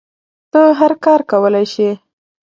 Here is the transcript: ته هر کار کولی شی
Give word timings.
ته 0.51 0.61
هر 0.79 0.91
کار 1.05 1.19
کولی 1.31 1.65
شی 1.73 1.89